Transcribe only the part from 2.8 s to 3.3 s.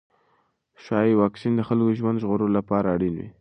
اړین وي.